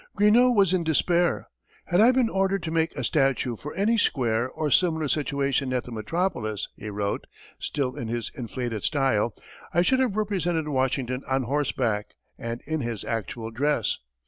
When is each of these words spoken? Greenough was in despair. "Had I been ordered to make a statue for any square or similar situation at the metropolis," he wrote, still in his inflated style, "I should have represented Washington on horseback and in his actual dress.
Greenough 0.15 0.55
was 0.55 0.73
in 0.73 0.83
despair. 0.83 1.45
"Had 1.85 2.01
I 2.01 2.11
been 2.11 2.27
ordered 2.27 2.63
to 2.63 2.71
make 2.71 2.95
a 2.97 3.03
statue 3.03 3.55
for 3.55 3.71
any 3.75 3.99
square 3.99 4.49
or 4.49 4.71
similar 4.71 5.07
situation 5.07 5.71
at 5.73 5.83
the 5.83 5.91
metropolis," 5.91 6.67
he 6.75 6.89
wrote, 6.89 7.27
still 7.59 7.95
in 7.95 8.07
his 8.07 8.31
inflated 8.33 8.83
style, 8.83 9.35
"I 9.75 9.83
should 9.83 9.99
have 9.99 10.15
represented 10.17 10.67
Washington 10.67 11.21
on 11.29 11.43
horseback 11.43 12.15
and 12.35 12.61
in 12.65 12.81
his 12.81 13.03
actual 13.03 13.51
dress. 13.51 13.99